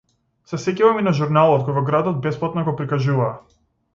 Се 0.51 0.57
сеќавам 0.61 1.01
и 1.01 1.03
на 1.07 1.13
журналот 1.19 1.67
кој 1.67 1.77
во 1.77 1.85
градот 1.91 2.17
бесплатно 2.25 2.63
го 2.71 2.75
прикажуваа. 2.81 3.31